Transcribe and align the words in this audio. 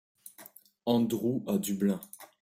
Andrew 0.87 1.43
à 1.45 1.59
Dublin. 1.59 2.01